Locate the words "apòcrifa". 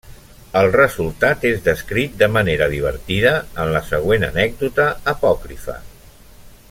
5.15-5.77